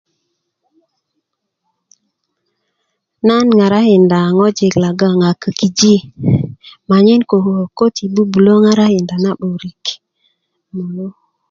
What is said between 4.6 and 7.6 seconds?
logon kikiji manyen koko